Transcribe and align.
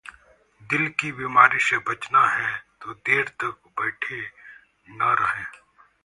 दिल 0.69 0.87
की 0.99 1.11
बीमारी 1.11 1.59
से 1.59 1.77
बचना 1.89 2.25
है 2.27 2.49
तो 2.81 2.93
देर 2.93 3.27
तक 3.41 3.61
बैठे 3.79 4.21
न 4.91 5.15
रहें 5.19 5.45